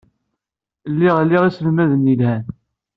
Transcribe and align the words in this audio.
Lliɣ 0.91 1.17
liɣ 1.21 1.43
iselmaden 1.45 2.09
yelhan. 2.11 2.43